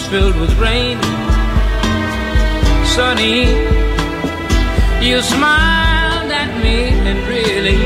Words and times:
Was 0.00 0.08
filled 0.08 0.36
with 0.40 0.54
rain. 0.58 0.98
Sunny, 2.86 3.40
you 5.04 5.20
smiled 5.20 6.30
at 6.32 6.50
me 6.62 6.88
and 7.08 7.18
really 7.28 7.76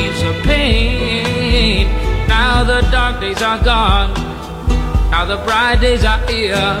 eased 0.00 0.24
the 0.24 0.32
pain. 0.44 1.88
Now 2.26 2.64
the 2.64 2.80
dark 2.90 3.20
days 3.20 3.42
are 3.42 3.62
gone. 3.62 4.14
Now 5.10 5.26
the 5.26 5.36
bright 5.44 5.80
days 5.80 6.04
are 6.04 6.20
here. 6.26 6.78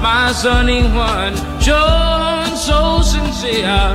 My 0.00 0.32
sunny 0.32 0.82
one, 0.82 1.36
so 1.60 3.02
sincere. 3.02 3.92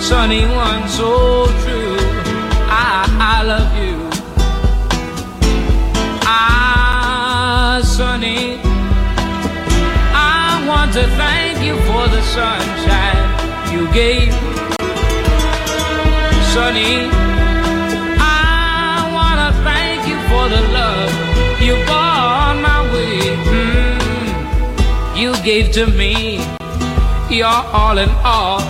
Sunny 0.00 0.44
one, 0.46 0.88
so 0.88 1.46
true. 1.62 1.96
I, 2.70 3.06
I 3.18 3.42
love 3.42 3.72
you. 3.82 3.96
Ah, 6.22 7.80
Sunny, 7.82 8.60
I 8.60 8.67
want 10.88 11.00
to 11.06 11.16
thank 11.16 11.62
you 11.62 11.76
for 11.80 12.08
the 12.08 12.22
sunshine 12.22 13.72
you 13.72 13.92
gave. 13.92 14.32
Sunny, 16.54 17.10
I 18.18 19.10
want 19.12 19.38
to 19.44 19.50
thank 19.68 20.08
you 20.08 20.16
for 20.30 20.48
the 20.48 20.62
love 20.72 21.12
you 21.60 21.74
brought 21.84 22.56
my 22.62 22.80
way. 22.94 23.20
Mm, 23.52 25.18
you 25.18 25.34
gave 25.42 25.72
to 25.72 25.86
me 25.88 26.36
your 27.28 27.46
all 27.46 27.98
in 27.98 28.08
all. 28.24 28.60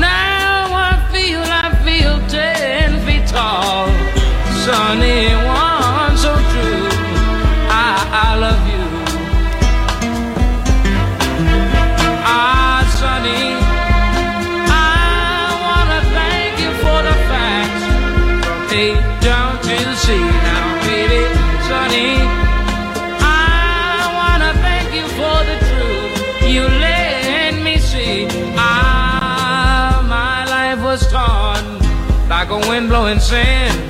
Now 0.00 0.72
I 0.72 1.08
feel, 1.12 1.42
I 1.44 1.68
feel 1.84 2.16
ten 2.28 3.04
feet 3.04 3.26
tall. 3.28 3.88
Sunny 4.64 5.34
A 18.72 18.94
down 19.20 19.60
to 19.62 19.94
Z. 19.96 20.16
Now, 20.16 20.80
baby, 20.86 21.22
Sunny, 21.66 22.14
I 23.18 24.12
wanna 24.14 24.52
thank 24.62 24.94
you 24.94 25.06
for 25.18 25.38
the 25.50 25.56
truth 25.68 26.48
you 26.48 26.62
let 26.62 27.54
me 27.64 27.78
see. 27.78 28.28
Ah, 28.56 30.06
my 30.08 30.44
life 30.46 30.80
was 30.84 31.02
torn 31.10 31.64
like 32.28 32.50
a 32.50 32.58
wind 32.68 32.88
blowing 32.90 33.18
sand, 33.18 33.89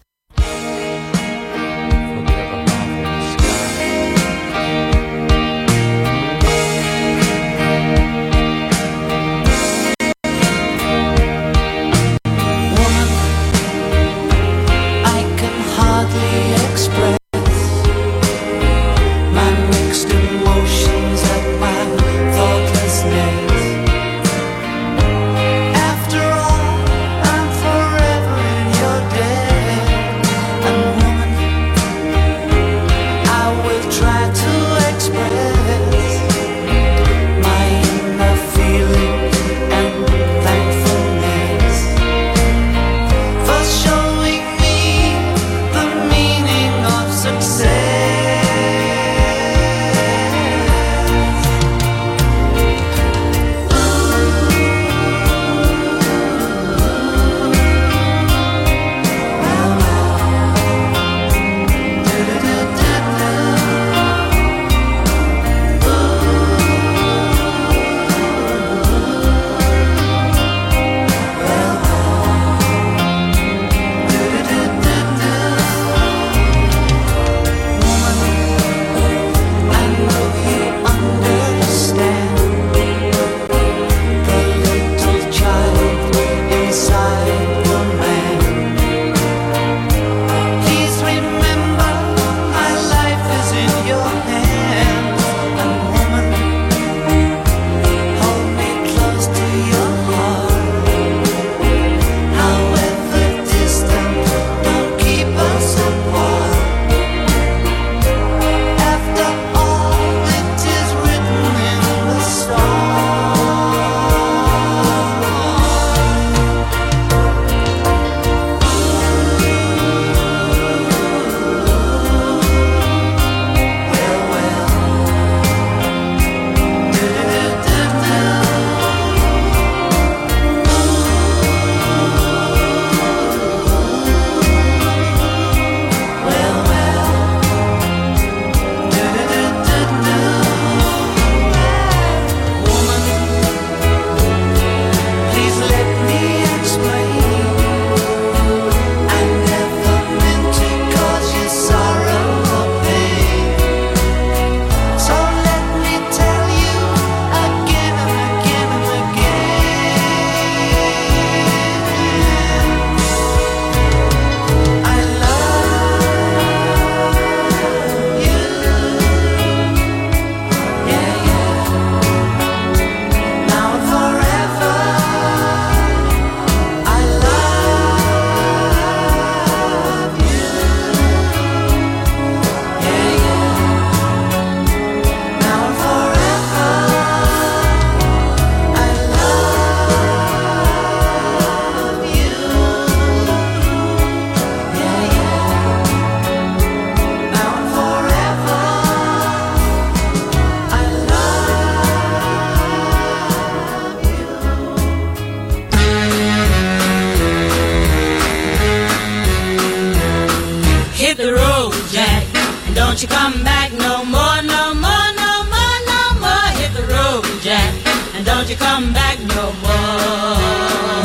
You 218.51 218.57
come 218.57 218.91
back 218.91 219.17
no 219.19 219.45
more. 219.63 220.35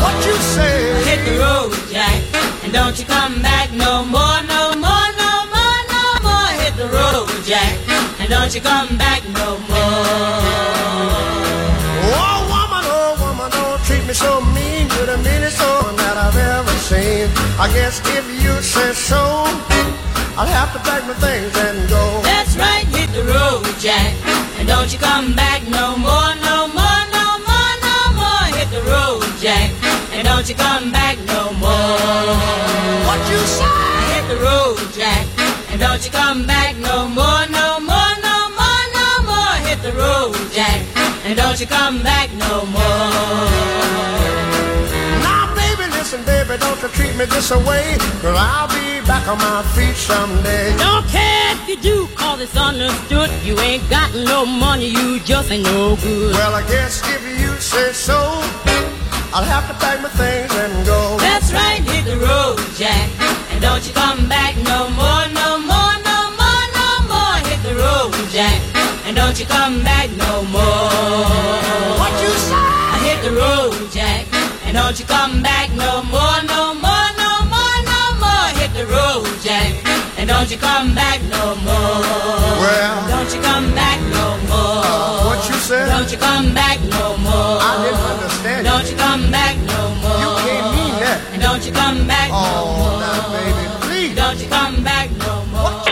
What 0.03 0.17
you 0.26 0.35
say? 0.55 0.76
Hit 1.07 1.21
the 1.29 1.38
road, 1.38 1.71
Jack, 1.93 2.19
and 2.65 2.73
don't 2.73 2.99
you 2.99 3.05
come 3.05 3.41
back 3.41 3.71
no 3.73 4.05
more, 4.05 4.43
no 4.50 4.75
more, 4.75 5.09
no 5.23 5.33
more, 5.55 5.81
no 5.95 6.03
more. 6.26 6.50
Hit 6.62 6.75
the 6.75 6.88
road, 6.91 7.31
Jack, 7.45 7.75
and 8.19 8.29
don't 8.29 8.53
you 8.53 8.61
come 8.61 8.99
back 8.99 9.23
no 9.41 9.59
more. 9.71 10.43
Oh 12.19 12.38
woman, 12.50 12.85
oh 12.99 13.15
woman, 13.23 13.49
don't 13.53 13.81
treat 13.87 14.05
me 14.09 14.15
so 14.15 14.41
mean. 14.57 14.91
You're 14.99 15.07
the 15.15 15.19
meanest 15.19 15.61
one 15.62 15.95
that 16.03 16.17
I've 16.19 16.37
ever 16.37 16.76
seen. 16.91 17.31
I 17.62 17.71
guess 17.73 18.03
if 18.19 18.26
you 18.43 18.61
say 18.61 18.91
so, 18.93 19.23
I'll 20.35 20.50
have 20.59 20.73
to 20.73 20.81
pack 20.81 21.07
my 21.07 21.15
things 21.15 21.55
and 21.57 21.88
go. 21.88 22.03
That's 22.25 22.57
right, 22.57 22.87
hit 22.91 23.11
the 23.15 23.23
road, 23.23 23.62
Jack. 23.79 24.15
And 24.59 24.67
don't 24.67 24.93
you 24.93 24.99
come 24.99 25.37
back 25.37 25.62
no 25.69 25.97
more, 25.97 25.97
no 25.97 26.03
more, 26.09 26.25
Don't 30.47 30.59
you 30.59 30.65
come 30.65 30.93
back 30.93 31.19
no 31.26 31.53
more. 31.55 32.38
What 33.09 33.19
you 33.29 33.38
say? 33.50 33.67
Hit 34.15 34.29
the 34.29 34.38
road, 34.47 34.79
Jack. 34.95 35.26
And 35.73 35.81
don't 35.81 36.05
you 36.05 36.12
come 36.12 36.47
back 36.47 36.76
no 36.76 37.09
more, 37.09 37.43
no 37.50 37.81
more, 37.81 38.12
no 38.23 38.37
more, 38.55 38.83
no 38.95 39.09
more. 39.26 39.55
Hit 39.67 39.83
the 39.83 39.91
road, 39.99 40.37
Jack. 40.53 40.87
And 41.25 41.37
don't 41.37 41.59
you 41.59 41.67
come 41.67 42.00
back 42.00 42.33
no 42.35 42.65
more. 42.67 43.50
Now, 45.26 45.53
baby, 45.57 45.91
listen, 45.91 46.23
baby, 46.25 46.57
don't 46.59 46.81
you 46.81 46.91
treat 46.91 47.17
me 47.17 47.25
this 47.25 47.50
away. 47.50 47.97
Cause 48.23 48.38
I'll 48.38 48.69
be 48.69 49.05
back 49.05 49.26
on 49.26 49.38
my 49.38 49.65
feet 49.75 49.97
someday. 49.97 50.76
Don't 50.76 51.09
care 51.09 51.55
if 51.55 51.69
you 51.69 51.76
do, 51.76 52.07
cause 52.15 52.41
it's 52.41 52.57
understood. 52.57 53.31
You 53.43 53.59
ain't 53.59 53.83
got 53.91 54.15
no 54.15 54.47
money, 54.47 54.87
you 54.87 55.19
just 55.19 55.50
ain't 55.50 55.65
no 55.65 55.97
good. 55.97 56.35
Well, 56.37 56.55
I 56.55 56.62
guess 56.69 57.03
if 57.05 57.41
you 57.41 57.50
say 57.59 57.91
so, 57.93 58.21
I'll 59.37 59.45
have 59.45 59.69
to 59.69 59.75
pack 59.75 60.00
my 60.00 60.09
things 60.09 60.50
and 60.57 60.87
go. 60.87 61.19
That's 61.19 61.52
right, 61.52 61.85
hit 61.85 62.07
the 62.07 62.16
road, 62.16 62.57
Jack. 62.75 63.11
And 63.52 63.61
don't 63.61 63.87
you 63.87 63.93
come 63.93 64.26
back 64.31 64.57
no 64.57 64.88
more, 64.97 65.28
no 65.28 65.61
more, 65.61 65.95
no 66.09 66.19
more, 66.40 66.64
no 66.73 66.88
more. 67.05 67.37
Hit 67.45 67.61
the 67.61 67.76
road, 67.76 68.16
Jack. 68.33 68.57
And 69.05 69.14
don't 69.14 69.38
you 69.38 69.45
come 69.45 69.83
back 69.85 70.09
no 70.16 70.43
more. 70.49 71.28
What 72.00 72.12
you 72.25 72.33
say? 72.49 72.57
I 72.57 72.97
hit 73.05 73.21
the 73.28 73.37
road, 73.37 73.93
Jack. 73.93 74.25
And 74.64 74.75
don't 74.75 74.99
you 74.99 75.05
come 75.05 75.43
back 75.43 75.69
no 75.76 76.02
more, 76.05 76.40
no 76.49 76.73
more. 76.73 76.86
Don't 80.47 80.55
you 80.55 80.62
come 80.62 80.95
back 80.95 81.21
no 81.25 81.57
more. 81.57 81.75
Well, 82.62 83.09
don't 83.09 83.35
you 83.35 83.43
come 83.43 83.75
back 83.75 84.00
no 84.15 84.38
more. 84.47 84.79
Uh, 84.87 85.25
what 85.26 85.49
you 85.49 85.55
said? 85.57 85.88
Don't 85.88 86.09
you 86.09 86.19
come 86.19 86.55
back 86.55 86.79
no 86.83 87.17
more. 87.19 87.59
I 87.59 87.83
didn't 87.83 87.99
understand. 87.99 88.65
Don't 88.65 88.88
you 88.88 88.97
come 88.97 89.29
back 89.33 89.57
no 89.57 89.91
more. 90.03 90.21
You 90.23 90.31
can't 90.47 90.76
mean 90.76 90.95
that. 91.03 91.21
And 91.33 91.43
don't 91.43 91.67
you 91.67 91.73
come 91.73 92.07
back 92.07 92.31
oh, 92.33 92.47
no 92.47 92.62
more. 92.79 93.00
Now, 93.03 93.26
baby, 93.35 93.65
please. 93.91 94.15
Don't 94.15 94.38
you 94.38 94.49
come 94.49 94.85
back 94.85 95.11
no 95.19 95.35
more. 95.50 95.83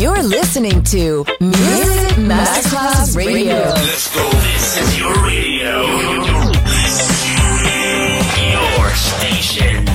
You're 0.00 0.22
listening 0.22 0.82
to 0.84 1.26
Music 1.38 2.16
Masterclass 2.16 3.14
Radio. 3.14 3.56
Let's 3.68 4.14
go. 4.14 4.30
This 4.30 4.80
is 4.80 4.98
your 4.98 5.12
radio. 5.26 6.35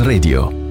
Radio. 0.00 0.61